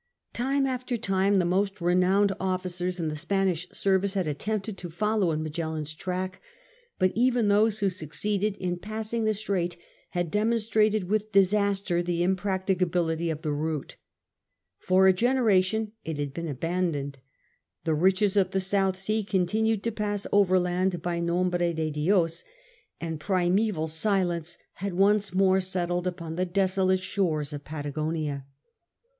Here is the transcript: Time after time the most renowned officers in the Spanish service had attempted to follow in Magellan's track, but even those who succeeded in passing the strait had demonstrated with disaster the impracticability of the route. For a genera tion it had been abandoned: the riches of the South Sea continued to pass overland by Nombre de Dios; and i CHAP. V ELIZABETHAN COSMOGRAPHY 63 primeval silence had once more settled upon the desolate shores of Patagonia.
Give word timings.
Time 0.33 0.65
after 0.65 0.97
time 0.97 1.37
the 1.37 1.45
most 1.45 1.79
renowned 1.79 2.31
officers 2.39 2.99
in 2.99 3.07
the 3.07 3.15
Spanish 3.15 3.69
service 3.71 4.15
had 4.15 4.27
attempted 4.27 4.75
to 4.75 4.89
follow 4.89 5.29
in 5.29 5.43
Magellan's 5.43 5.93
track, 5.93 6.41
but 6.97 7.11
even 7.13 7.49
those 7.49 7.81
who 7.81 7.89
succeeded 7.91 8.57
in 8.57 8.79
passing 8.79 9.25
the 9.25 9.33
strait 9.35 9.77
had 10.09 10.31
demonstrated 10.31 11.03
with 11.07 11.31
disaster 11.31 12.01
the 12.01 12.23
impracticability 12.23 13.29
of 13.29 13.43
the 13.43 13.51
route. 13.51 13.95
For 14.79 15.05
a 15.05 15.13
genera 15.13 15.61
tion 15.61 15.91
it 16.03 16.17
had 16.17 16.33
been 16.33 16.47
abandoned: 16.47 17.19
the 17.83 17.93
riches 17.93 18.35
of 18.35 18.49
the 18.49 18.59
South 18.59 18.97
Sea 18.97 19.23
continued 19.23 19.83
to 19.83 19.91
pass 19.91 20.25
overland 20.31 21.03
by 21.03 21.19
Nombre 21.19 21.75
de 21.75 21.91
Dios; 21.91 22.43
and 22.99 23.21
i 23.21 23.21
CHAP. 23.23 23.27
V 23.27 23.33
ELIZABETHAN 23.33 23.49
COSMOGRAPHY 23.51 23.63
63 23.67 23.71
primeval 23.77 23.87
silence 24.27 24.57
had 24.77 24.93
once 24.95 25.31
more 25.35 25.61
settled 25.61 26.07
upon 26.07 26.37
the 26.37 26.47
desolate 26.47 27.01
shores 27.01 27.53
of 27.53 27.63
Patagonia. 27.63 28.47